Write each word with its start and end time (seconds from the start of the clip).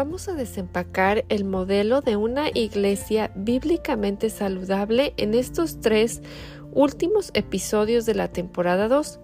vamos 0.00 0.28
a 0.28 0.32
desempacar 0.32 1.26
el 1.28 1.44
modelo 1.44 2.00
de 2.00 2.16
una 2.16 2.48
iglesia 2.54 3.30
bíblicamente 3.36 4.30
saludable 4.30 5.12
en 5.18 5.34
estos 5.34 5.80
tres 5.80 6.22
últimos 6.72 7.30
episodios 7.34 8.06
de 8.06 8.14
la 8.14 8.28
temporada 8.28 8.88
2. 8.88 9.20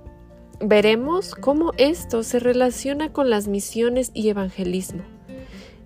Veremos 0.61 1.35
cómo 1.35 1.73
esto 1.79 2.23
se 2.23 2.41
relaciona 2.41 3.11
con 3.11 3.31
las 3.31 3.49
misiones 3.49 4.11
y 4.13 4.29
evangelismo. 4.29 5.01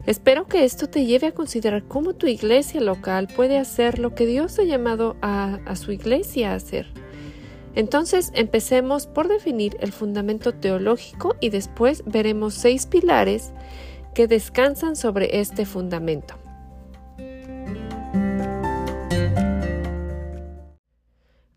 Espero 0.07 0.49
que 0.49 0.65
esto 0.65 0.89
te 0.89 1.07
lleve 1.07 1.29
a 1.29 1.35
considerar 1.35 1.85
cómo 1.85 2.15
tu 2.15 2.27
iglesia 2.27 2.81
local 2.81 3.29
puede 3.29 3.59
hacer 3.59 4.01
lo 4.01 4.17
que 4.17 4.27
Dios 4.27 4.59
ha 4.59 4.65
llamado 4.65 5.15
a, 5.23 5.61
a 5.67 5.77
su 5.77 5.93
iglesia 5.93 6.51
a 6.51 6.57
hacer. 6.57 6.89
Entonces 7.77 8.33
empecemos 8.35 9.07
por 9.07 9.29
definir 9.29 9.77
el 9.79 9.93
fundamento 9.93 10.53
teológico 10.53 11.37
y 11.39 11.51
después 11.51 12.03
veremos 12.07 12.55
seis 12.55 12.87
pilares 12.87 13.53
que 14.15 14.27
descansan 14.27 14.97
sobre 14.97 15.41
este 15.41 15.67
fundamento. 15.67 16.35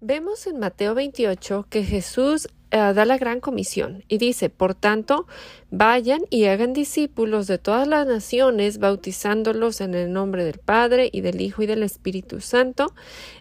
Vemos 0.05 0.48
en 0.48 0.59
Mateo 0.59 0.95
28 0.95 1.67
que 1.70 1.84
Jesús 1.84 2.49
eh, 2.71 2.77
da 2.77 3.05
la 3.05 3.17
gran 3.17 3.39
comisión 3.39 4.03
y 4.07 4.17
dice, 4.17 4.49
por 4.49 4.76
tanto, 4.76 5.27
vayan 5.70 6.21
y 6.29 6.45
hagan 6.45 6.73
discípulos 6.73 7.48
de 7.48 7.57
todas 7.57 7.88
las 7.88 8.05
naciones, 8.07 8.79
bautizándolos 8.79 9.79
en 9.79 9.93
el 9.93 10.12
nombre 10.12 10.43
del 10.43 10.57
Padre 10.57 11.07
y 11.12 11.21
del 11.21 11.40
Hijo 11.40 11.62
y 11.62 11.67
del 11.67 11.84
Espíritu 11.84 12.41
Santo, 12.41 12.93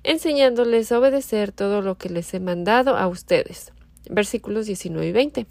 enseñándoles 0.02 0.92
a 0.92 0.98
obedecer 0.98 1.50
todo 1.50 1.82
lo 1.82 1.96
que 1.96 2.10
les 2.10 2.32
he 2.34 2.40
mandado 2.40 2.96
a 2.96 3.08
ustedes. 3.08 3.72
Versículos 4.10 4.66
19 4.66 5.08
y 5.08 5.12
20. 5.12 5.46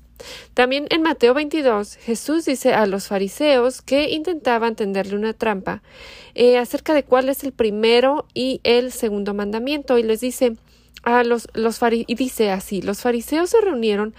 También 0.53 0.87
en 0.89 1.01
Mateo 1.01 1.33
22, 1.33 1.95
Jesús 1.95 2.45
dice 2.45 2.73
a 2.73 2.85
los 2.85 3.07
fariseos 3.07 3.81
que 3.81 4.09
intentaban 4.09 4.75
tenderle 4.75 5.15
una 5.15 5.33
trampa 5.33 5.81
eh, 6.35 6.57
acerca 6.57 6.93
de 6.93 7.03
cuál 7.03 7.29
es 7.29 7.43
el 7.43 7.51
primero 7.51 8.25
y 8.33 8.61
el 8.63 8.91
segundo 8.91 9.33
mandamiento 9.33 9.97
y 9.97 10.03
les 10.03 10.21
dice, 10.21 10.55
a 11.03 11.23
los, 11.23 11.47
los 11.53 11.79
y 11.91 12.15
dice 12.15 12.51
así, 12.51 12.81
los 12.81 13.01
fariseos 13.01 13.49
se 13.49 13.61
reunieron 13.61 14.13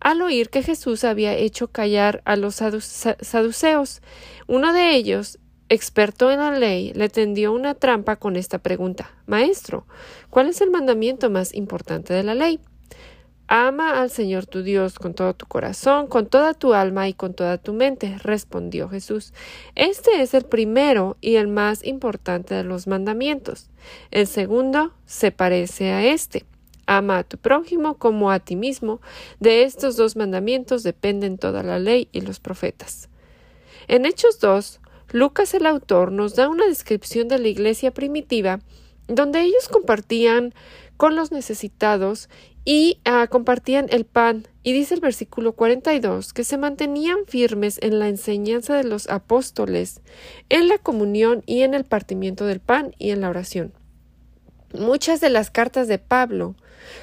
al 0.00 0.20
oír 0.22 0.50
que 0.50 0.62
Jesús 0.62 1.04
había 1.04 1.34
hecho 1.34 1.68
callar 1.68 2.22
a 2.24 2.36
los 2.36 2.56
saduceos. 2.56 4.02
Uno 4.46 4.72
de 4.72 4.94
ellos, 4.94 5.38
experto 5.68 6.30
en 6.30 6.40
la 6.40 6.50
ley, 6.50 6.92
le 6.94 7.08
tendió 7.08 7.52
una 7.52 7.74
trampa 7.74 8.16
con 8.16 8.36
esta 8.36 8.58
pregunta 8.58 9.10
Maestro, 9.26 9.86
¿cuál 10.30 10.48
es 10.48 10.60
el 10.60 10.70
mandamiento 10.70 11.30
más 11.30 11.54
importante 11.54 12.12
de 12.12 12.22
la 12.22 12.34
ley? 12.34 12.60
Ama 13.46 14.00
al 14.00 14.08
Señor 14.08 14.46
tu 14.46 14.62
Dios 14.62 14.98
con 14.98 15.12
todo 15.12 15.34
tu 15.34 15.44
corazón, 15.46 16.06
con 16.06 16.26
toda 16.26 16.54
tu 16.54 16.72
alma 16.72 17.08
y 17.08 17.12
con 17.14 17.34
toda 17.34 17.58
tu 17.58 17.74
mente, 17.74 18.16
respondió 18.22 18.88
Jesús. 18.88 19.34
Este 19.74 20.22
es 20.22 20.32
el 20.32 20.44
primero 20.44 21.18
y 21.20 21.36
el 21.36 21.48
más 21.48 21.84
importante 21.84 22.54
de 22.54 22.64
los 22.64 22.86
mandamientos. 22.86 23.68
El 24.10 24.26
segundo 24.26 24.94
se 25.04 25.30
parece 25.30 25.92
a 25.92 26.04
este. 26.04 26.46
Ama 26.86 27.18
a 27.18 27.24
tu 27.24 27.36
prójimo 27.36 27.98
como 27.98 28.30
a 28.30 28.40
ti 28.40 28.56
mismo. 28.56 29.00
De 29.40 29.64
estos 29.64 29.96
dos 29.96 30.16
mandamientos 30.16 30.82
dependen 30.82 31.36
toda 31.36 31.62
la 31.62 31.78
ley 31.78 32.08
y 32.12 32.22
los 32.22 32.40
profetas. 32.40 33.10
En 33.88 34.06
Hechos 34.06 34.40
2, 34.40 34.80
Lucas 35.12 35.52
el 35.52 35.66
autor 35.66 36.12
nos 36.12 36.34
da 36.34 36.48
una 36.48 36.66
descripción 36.66 37.28
de 37.28 37.38
la 37.38 37.48
iglesia 37.48 37.92
primitiva 37.92 38.60
donde 39.06 39.42
ellos 39.42 39.68
compartían 39.68 40.54
con 41.04 41.16
los 41.16 41.32
necesitados 41.32 42.30
y 42.64 42.98
ah, 43.04 43.26
compartían 43.26 43.88
el 43.90 44.06
pan. 44.06 44.48
Y 44.62 44.72
dice 44.72 44.94
el 44.94 45.00
versículo 45.02 45.52
42 45.52 46.32
que 46.32 46.44
se 46.44 46.56
mantenían 46.56 47.26
firmes 47.26 47.78
en 47.82 47.98
la 47.98 48.08
enseñanza 48.08 48.74
de 48.74 48.84
los 48.84 49.10
apóstoles, 49.10 50.00
en 50.48 50.68
la 50.68 50.78
comunión 50.78 51.42
y 51.44 51.60
en 51.60 51.74
el 51.74 51.84
partimiento 51.84 52.46
del 52.46 52.60
pan 52.60 52.94
y 52.98 53.10
en 53.10 53.20
la 53.20 53.28
oración. 53.28 53.74
Muchas 54.72 55.20
de 55.20 55.28
las 55.28 55.50
cartas 55.50 55.88
de 55.88 55.98
Pablo 55.98 56.54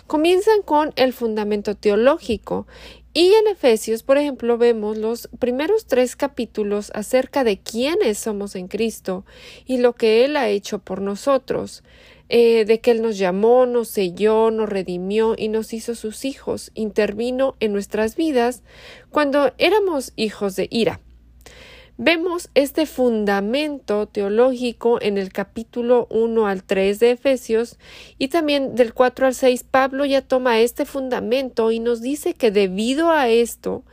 comienzan 0.07 0.63
con 0.63 0.93
el 0.95 1.13
fundamento 1.13 1.75
teológico 1.75 2.65
y 3.13 3.33
en 3.33 3.47
Efesios, 3.47 4.01
por 4.01 4.17
ejemplo, 4.17 4.57
vemos 4.57 4.97
los 4.97 5.29
primeros 5.37 5.85
tres 5.85 6.15
capítulos 6.15 6.91
acerca 6.95 7.43
de 7.43 7.59
quiénes 7.59 8.17
somos 8.17 8.55
en 8.55 8.67
Cristo 8.67 9.25
y 9.65 9.77
lo 9.77 9.93
que 9.93 10.25
Él 10.25 10.37
ha 10.37 10.47
hecho 10.47 10.79
por 10.79 11.01
nosotros. 11.01 11.83
Eh, 12.33 12.63
de 12.63 12.79
que 12.79 12.91
Él 12.91 13.01
nos 13.01 13.17
llamó, 13.17 13.65
nos 13.65 13.89
selló, 13.89 14.51
nos 14.51 14.69
redimió 14.69 15.35
y 15.37 15.49
nos 15.49 15.73
hizo 15.73 15.95
sus 15.95 16.23
hijos, 16.23 16.71
intervino 16.75 17.57
en 17.59 17.73
nuestras 17.73 18.15
vidas 18.15 18.63
cuando 19.09 19.51
éramos 19.57 20.13
hijos 20.15 20.55
de 20.55 20.69
ira. 20.71 21.01
Vemos 21.97 22.49
este 22.55 22.85
fundamento 22.85 24.07
teológico 24.07 24.97
en 25.01 25.17
el 25.17 25.33
capítulo 25.33 26.07
1 26.09 26.47
al 26.47 26.63
3 26.63 26.99
de 26.99 27.11
Efesios 27.11 27.77
y 28.17 28.29
también 28.29 28.75
del 28.75 28.93
4 28.93 29.27
al 29.27 29.35
6 29.35 29.65
Pablo 29.69 30.05
ya 30.05 30.21
toma 30.21 30.61
este 30.61 30.85
fundamento 30.85 31.69
y 31.69 31.79
nos 31.79 32.01
dice 32.01 32.33
que 32.33 32.49
debido 32.49 33.11
a 33.11 33.27
esto 33.27 33.83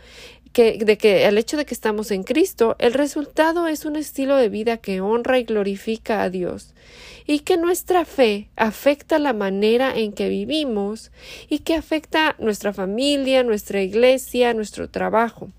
que, 0.58 0.76
de 0.84 0.98
que 0.98 1.24
el 1.24 1.38
hecho 1.38 1.56
de 1.56 1.64
que 1.64 1.72
estamos 1.72 2.10
en 2.10 2.24
Cristo, 2.24 2.74
el 2.80 2.92
resultado 2.92 3.68
es 3.68 3.84
un 3.84 3.94
estilo 3.94 4.36
de 4.36 4.48
vida 4.48 4.78
que 4.78 5.00
honra 5.00 5.38
y 5.38 5.44
glorifica 5.44 6.20
a 6.20 6.30
Dios, 6.30 6.74
y 7.28 7.40
que 7.40 7.56
nuestra 7.56 8.04
fe 8.04 8.48
afecta 8.56 9.20
la 9.20 9.32
manera 9.32 9.96
en 9.96 10.12
que 10.12 10.28
vivimos 10.28 11.12
y 11.48 11.60
que 11.60 11.76
afecta 11.76 12.34
nuestra 12.40 12.72
familia, 12.72 13.44
nuestra 13.44 13.82
iglesia, 13.82 14.52
nuestro 14.52 14.90
trabajo. 14.90 15.52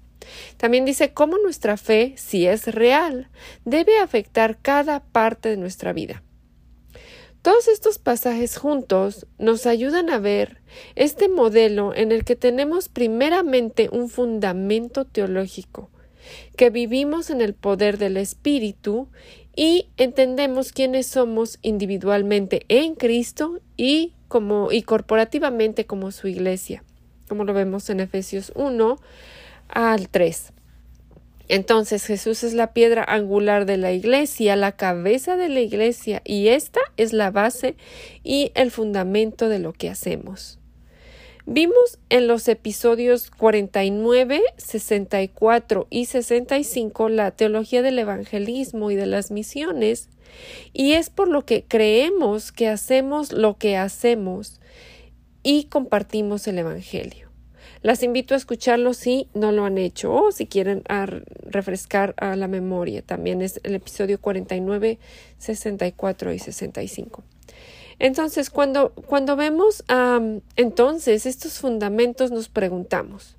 También 0.57 0.83
dice 0.83 1.13
cómo 1.13 1.37
nuestra 1.37 1.77
fe, 1.77 2.15
si 2.17 2.45
es 2.45 2.67
real, 2.67 3.29
debe 3.63 3.99
afectar 3.99 4.57
cada 4.61 4.99
parte 4.99 5.47
de 5.47 5.55
nuestra 5.55 5.93
vida. 5.93 6.23
Todos 7.59 7.73
estos 7.73 7.97
pasajes 7.97 8.55
juntos 8.55 9.27
nos 9.37 9.65
ayudan 9.65 10.09
a 10.09 10.17
ver 10.17 10.61
este 10.95 11.27
modelo 11.27 11.93
en 11.93 12.13
el 12.13 12.23
que 12.23 12.37
tenemos 12.37 12.87
primeramente 12.87 13.89
un 13.91 14.07
fundamento 14.07 15.03
teológico, 15.03 15.89
que 16.55 16.69
vivimos 16.69 17.29
en 17.29 17.41
el 17.41 17.53
poder 17.53 17.97
del 17.97 18.15
Espíritu 18.15 19.09
y 19.57 19.89
entendemos 19.97 20.71
quiénes 20.71 21.07
somos 21.07 21.59
individualmente 21.61 22.63
en 22.69 22.95
Cristo 22.95 23.59
y 23.75 24.13
como 24.29 24.71
y 24.71 24.83
corporativamente 24.83 25.85
como 25.85 26.11
su 26.11 26.29
iglesia, 26.29 26.85
como 27.27 27.43
lo 27.43 27.53
vemos 27.53 27.89
en 27.89 27.99
Efesios 27.99 28.53
1 28.55 29.01
al 29.67 30.07
3. 30.07 30.53
Entonces 31.49 32.05
Jesús 32.05 32.43
es 32.43 32.53
la 32.53 32.73
piedra 32.73 33.03
angular 33.03 33.65
de 33.65 33.77
la 33.77 33.91
iglesia, 33.91 34.55
la 34.55 34.71
cabeza 34.71 35.35
de 35.35 35.49
la 35.49 35.59
iglesia, 35.59 36.21
y 36.23 36.47
esta 36.47 36.79
es 36.95 37.11
la 37.11 37.31
base 37.31 37.75
y 38.23 38.51
el 38.55 38.71
fundamento 38.71 39.49
de 39.49 39.59
lo 39.59 39.73
que 39.73 39.89
hacemos. 39.89 40.59
Vimos 41.47 41.97
en 42.09 42.27
los 42.27 42.47
episodios 42.47 43.31
49, 43.31 44.41
64 44.57 45.87
y 45.89 46.05
65 46.05 47.09
la 47.09 47.31
teología 47.31 47.81
del 47.81 47.97
evangelismo 47.97 48.91
y 48.91 48.95
de 48.95 49.07
las 49.07 49.31
misiones, 49.31 50.09
y 50.71 50.93
es 50.93 51.09
por 51.09 51.27
lo 51.27 51.45
que 51.45 51.65
creemos 51.67 52.51
que 52.51 52.67
hacemos 52.67 53.31
lo 53.31 53.57
que 53.57 53.75
hacemos 53.75 54.59
y 55.41 55.65
compartimos 55.65 56.47
el 56.47 56.59
Evangelio. 56.59 57.28
Las 57.81 58.03
invito 58.03 58.33
a 58.33 58.37
escucharlo 58.37 58.93
si 58.93 59.29
no 59.33 59.53
lo 59.53 59.63
han 59.63 59.77
hecho 59.77 60.13
o 60.13 60.31
si 60.33 60.47
quieren 60.47 60.83
refrescar 61.43 62.13
a 62.17 62.35
la 62.35 62.49
memoria. 62.49 63.01
También 63.01 63.41
es 63.41 63.61
el 63.63 63.73
episodio 63.73 64.19
49, 64.19 64.99
64 65.37 66.33
y 66.33 66.39
65. 66.39 67.23
Entonces, 67.99 68.49
cuando, 68.49 68.91
cuando 68.91 69.37
vemos 69.37 69.83
entonces 70.57 71.25
estos 71.25 71.59
fundamentos, 71.59 72.31
nos 72.31 72.49
preguntamos, 72.49 73.37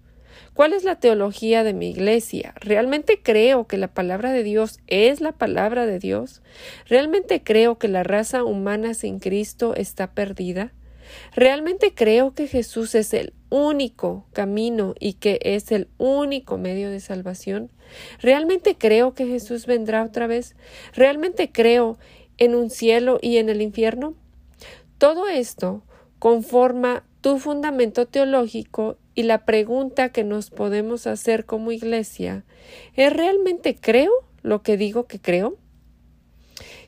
¿cuál 0.55 0.73
es 0.73 0.85
la 0.85 0.97
teología 0.97 1.63
de 1.63 1.75
mi 1.75 1.91
iglesia? 1.91 2.55
¿Realmente 2.61 3.21
creo 3.23 3.67
que 3.67 3.77
la 3.77 3.89
palabra 3.89 4.33
de 4.33 4.43
Dios 4.43 4.79
es 4.87 5.21
la 5.21 5.33
palabra 5.33 5.85
de 5.85 5.99
Dios? 5.99 6.41
¿Realmente 6.87 7.43
creo 7.43 7.79
que 7.79 7.89
la 7.89 8.05
raza 8.05 8.43
humana 8.45 8.95
sin 8.95 9.19
Cristo 9.19 9.75
está 9.75 10.13
perdida? 10.13 10.73
Realmente 11.35 11.93
creo 11.95 12.35
que 12.35 12.47
Jesús 12.47 12.95
es 12.95 13.13
el 13.13 13.35
único 13.51 14.27
camino 14.33 14.95
y 14.99 15.15
que 15.15 15.39
es 15.43 15.71
el 15.73 15.89
único 15.99 16.57
medio 16.57 16.91
de 16.91 17.01
salvación. 17.01 17.71
Realmente 18.21 18.77
creo 18.79 19.15
que 19.15 19.27
Jesús 19.27 19.67
vendrá 19.67 20.05
otra 20.05 20.27
vez. 20.27 20.57
Realmente 20.95 21.51
creo 21.53 21.99
en 22.39 22.55
un 22.55 22.71
cielo 22.71 23.19
y 23.21 23.37
en 23.37 23.49
el 23.49 23.61
infierno. 23.61 24.15
Todo 24.99 25.29
esto 25.29 25.83
conforma 26.19 27.05
tu 27.21 27.39
fundamento 27.39 28.07
teológico 28.07 28.97
y 29.15 29.25
la 29.25 29.45
pregunta 29.45 30.11
que 30.11 30.25
nos 30.25 30.51
podemos 30.51 31.07
hacer 31.07 31.45
como 31.45 31.73
iglesia 31.73 32.45
es 32.95 33.13
¿realmente 33.13 33.77
creo 33.79 34.13
lo 34.43 34.63
que 34.63 34.77
digo 34.77 35.07
que 35.07 35.21
creo? 35.21 35.57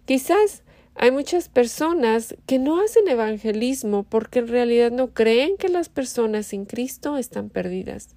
Quizás 0.04 0.62
hay 0.94 1.10
muchas 1.10 1.48
personas 1.48 2.36
que 2.46 2.58
no 2.58 2.80
hacen 2.80 3.08
evangelismo 3.08 4.04
porque 4.04 4.40
en 4.40 4.48
realidad 4.48 4.90
no 4.90 5.12
creen 5.12 5.56
que 5.56 5.68
las 5.68 5.88
personas 5.88 6.46
sin 6.46 6.64
Cristo 6.66 7.16
están 7.16 7.48
perdidas. 7.48 8.14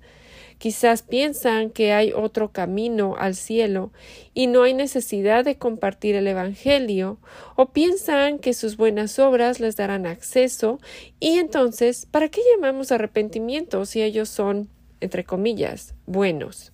Quizás 0.58 1.02
piensan 1.02 1.70
que 1.70 1.92
hay 1.92 2.14
otro 2.14 2.52
camino 2.52 3.16
al 3.18 3.36
cielo 3.36 3.92
y 4.34 4.48
no 4.48 4.64
hay 4.64 4.74
necesidad 4.74 5.44
de 5.44 5.58
compartir 5.58 6.16
el 6.16 6.28
Evangelio, 6.28 7.20
o 7.56 7.72
piensan 7.72 8.40
que 8.40 8.54
sus 8.54 8.78
buenas 8.78 9.20
obras 9.20 9.60
les 9.60 9.76
darán 9.76 10.06
acceso, 10.06 10.80
y 11.20 11.40
entonces, 11.40 12.06
¿para 12.06 12.30
qué 12.30 12.42
llamamos 12.54 12.94
arrepentimiento 12.94 13.86
si 13.86 14.02
ellos 14.02 14.30
son, 14.30 14.70
entre 15.02 15.26
comillas, 15.26 15.94
buenos? 16.06 16.72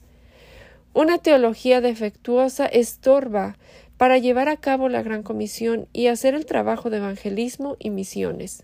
Una 0.93 1.17
teología 1.17 1.81
defectuosa 1.81 2.67
estorba 2.67 3.57
para 4.01 4.17
llevar 4.17 4.49
a 4.49 4.57
cabo 4.57 4.89
la 4.89 5.03
gran 5.03 5.21
comisión 5.21 5.87
y 5.93 6.07
hacer 6.07 6.33
el 6.33 6.47
trabajo 6.47 6.89
de 6.89 6.97
evangelismo 6.97 7.77
y 7.77 7.91
misiones. 7.91 8.63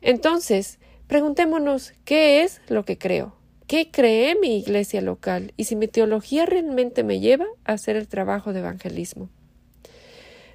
Entonces, 0.00 0.78
preguntémonos 1.06 1.92
¿qué 2.06 2.42
es 2.42 2.62
lo 2.66 2.86
que 2.86 2.96
creo? 2.96 3.34
¿Qué 3.66 3.90
cree 3.90 4.36
mi 4.40 4.56
iglesia 4.56 5.02
local? 5.02 5.52
Y 5.58 5.64
si 5.64 5.76
mi 5.76 5.86
teología 5.86 6.46
realmente 6.46 7.04
me 7.04 7.20
lleva 7.20 7.44
a 7.66 7.72
hacer 7.72 7.96
el 7.96 8.08
trabajo 8.08 8.54
de 8.54 8.60
evangelismo. 8.60 9.28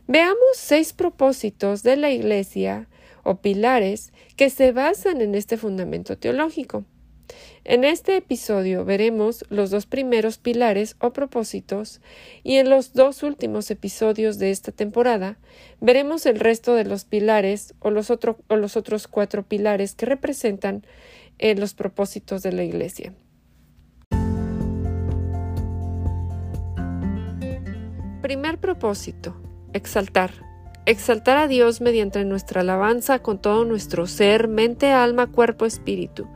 Veamos 0.07 0.39
seis 0.55 0.91
propósitos 0.91 1.83
de 1.83 1.95
la 1.95 2.09
iglesia 2.09 2.87
o 3.21 3.41
pilares 3.41 4.11
que 4.35 4.49
se 4.49 4.71
basan 4.71 5.21
en 5.21 5.35
este 5.35 5.55
fundamento 5.55 6.17
teológico. 6.17 6.83
En 7.65 7.85
este 7.85 8.17
episodio 8.17 8.83
veremos 8.83 9.45
los 9.49 9.69
dos 9.69 9.85
primeros 9.85 10.37
pilares 10.37 10.95
o 10.99 11.13
propósitos 11.13 12.01
y 12.43 12.57
en 12.57 12.69
los 12.69 12.93
dos 12.93 13.23
últimos 13.23 13.71
episodios 13.71 14.37
de 14.37 14.51
esta 14.51 14.71
temporada 14.71 15.37
veremos 15.79 16.25
el 16.25 16.39
resto 16.39 16.75
de 16.75 16.83
los 16.83 17.05
pilares 17.05 17.73
o 17.79 17.89
los, 17.89 18.09
otros 18.09 19.07
cuatro 19.07 19.43
pilares 19.43 19.95
que 19.95 20.05
representan 20.05 20.85
eh, 21.39 21.55
los 21.55 21.73
propósitos 21.73 22.43
de 22.43 22.51
la 22.51 22.63
Iglesia. 22.63 23.13
Primer 28.21 28.57
propósito. 28.57 29.35
Exaltar. 29.73 30.52
Exaltar 30.85 31.37
a 31.37 31.47
Dios 31.47 31.79
mediante 31.79 32.25
nuestra 32.25 32.59
alabanza 32.59 33.19
con 33.19 33.37
todo 33.39 33.63
nuestro 33.63 34.05
ser, 34.05 34.49
mente, 34.49 34.91
alma, 34.91 35.27
cuerpo, 35.27 35.65
espíritu. 35.65 36.27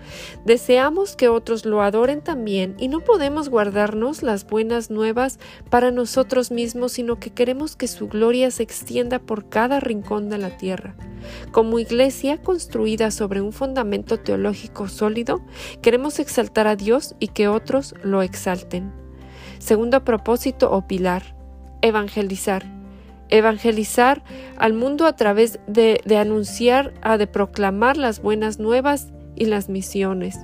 Deseamos 0.46 1.18
que 1.18 1.28
otros 1.28 1.66
lo 1.66 1.82
adoren 1.82 2.22
también 2.22 2.74
y 2.80 2.88
no 2.88 3.02
podemos 3.02 3.50
guardarnos 3.50 4.24
las 4.24 4.48
buenas 4.48 4.90
nuevas 4.90 5.38
para 5.70 5.92
nosotros 5.92 6.50
mismos, 6.50 6.94
sino 6.94 7.20
que 7.20 7.32
queremos 7.32 7.76
que 7.76 7.90
su 7.90 8.08
gloria 8.08 8.50
se 8.50 8.64
extienda 8.64 9.20
por 9.20 9.50
cada 9.50 9.82
rincón 9.82 10.30
de 10.30 10.38
la 10.38 10.56
tierra. 10.56 10.96
Como 11.52 11.78
iglesia 11.78 12.42
construida 12.42 13.12
sobre 13.12 13.42
un 13.42 13.52
fundamento 13.52 14.18
teológico 14.18 14.88
sólido, 14.88 15.42
queremos 15.82 16.20
exaltar 16.20 16.68
a 16.68 16.78
Dios 16.78 17.16
y 17.20 17.28
que 17.30 17.50
otros 17.50 17.96
lo 18.02 18.22
exalten. 18.22 18.94
Segundo 19.60 20.06
propósito 20.06 20.72
o 20.72 20.88
pilar, 20.88 21.36
evangelizar 21.82 22.77
evangelizar 23.30 24.24
al 24.58 24.74
mundo 24.74 25.06
a 25.06 25.16
través 25.16 25.60
de, 25.68 26.02
anunciar, 26.18 26.94
a 27.02 27.18
de 27.18 27.28
proclamar 27.28 27.98
las 27.98 28.22
buenas 28.22 28.60
nuevas 28.60 29.08
y 29.36 29.46
las 29.46 29.70
misiones. 29.70 30.40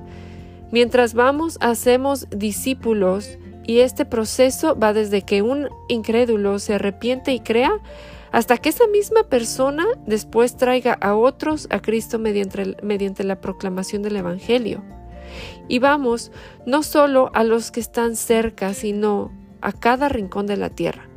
Mientras 0.72 1.14
vamos, 1.14 1.58
hacemos 1.62 2.28
discípulos 2.30 3.38
y 3.66 3.80
este 3.80 4.06
proceso 4.06 4.78
va 4.78 4.94
desde 4.94 5.22
que 5.22 5.42
un 5.42 5.70
incrédulo 5.88 6.60
se 6.60 6.74
arrepiente 6.74 7.32
y 7.34 7.40
crea 7.40 7.72
hasta 8.32 8.58
que 8.58 8.70
esa 8.70 8.88
misma 8.88 9.24
persona 9.24 9.86
después 10.08 10.58
traiga 10.58 10.94
a 10.94 11.16
otros 11.16 11.68
a 11.70 11.80
Cristo 11.80 12.18
mediante, 12.18 12.76
mediante 12.82 13.24
la 13.24 13.40
proclamación 13.40 14.02
del 14.02 14.16
Evangelio. 14.16 14.84
Y 15.68 15.80
vamos 15.80 16.32
no 16.66 16.82
solo 16.82 17.30
a 17.34 17.44
los 17.44 17.72
que 17.72 17.80
están 17.80 18.16
cerca, 18.16 18.74
sino 18.74 19.32
a 19.62 19.72
cada 19.72 20.10
rincón 20.10 20.48
de 20.48 20.58
la 20.58 20.70
tierra. 20.70 21.08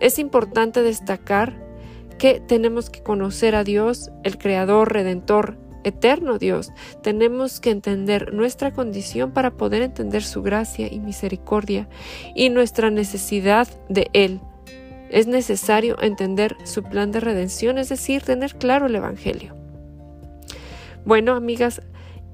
Es 0.00 0.18
importante 0.18 0.82
destacar 0.82 1.64
que 2.18 2.40
tenemos 2.40 2.90
que 2.90 3.02
conocer 3.02 3.54
a 3.54 3.64
Dios, 3.64 4.10
el 4.24 4.38
Creador, 4.38 4.92
Redentor, 4.92 5.58
eterno 5.84 6.38
Dios. 6.38 6.72
Tenemos 7.02 7.60
que 7.60 7.70
entender 7.70 8.34
nuestra 8.34 8.72
condición 8.72 9.32
para 9.32 9.52
poder 9.52 9.82
entender 9.82 10.22
su 10.22 10.42
gracia 10.42 10.92
y 10.92 10.98
misericordia 10.98 11.88
y 12.34 12.50
nuestra 12.50 12.90
necesidad 12.90 13.68
de 13.88 14.10
Él. 14.12 14.40
Es 15.10 15.28
necesario 15.28 15.96
entender 16.02 16.56
su 16.64 16.82
plan 16.82 17.12
de 17.12 17.20
redención, 17.20 17.78
es 17.78 17.88
decir, 17.88 18.22
tener 18.22 18.56
claro 18.56 18.86
el 18.86 18.96
Evangelio. 18.96 19.54
Bueno, 21.04 21.34
amigas, 21.34 21.82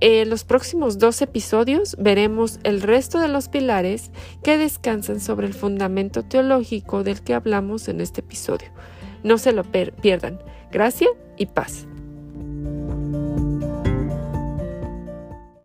en 0.04 0.30
los 0.30 0.42
próximos 0.42 0.98
dos 0.98 1.22
episodios 1.22 1.96
veremos 1.96 2.58
el 2.64 2.82
resto 2.82 3.20
de 3.20 3.28
los 3.28 3.48
pilares 3.48 4.10
que 4.42 4.58
descansan 4.58 5.20
sobre 5.20 5.46
el 5.46 5.54
fundamento 5.54 6.24
teológico 6.24 7.04
del 7.04 7.22
que 7.22 7.34
hablamos 7.34 7.86
en 7.86 8.00
este 8.00 8.20
episodio. 8.20 8.68
No 9.22 9.38
se 9.38 9.52
lo 9.52 9.62
pierdan. 9.62 10.40
Gracias 10.72 11.12
y 11.38 11.46
paz. 11.46 11.86